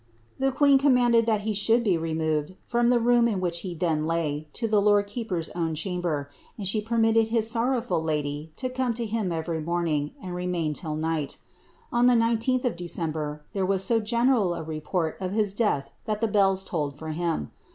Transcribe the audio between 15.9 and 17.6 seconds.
that the beils tolled for him.